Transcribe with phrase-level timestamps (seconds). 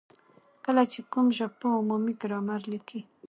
[0.65, 3.01] کله چي کوم ژبپوه عمومي ګرامر ليکي،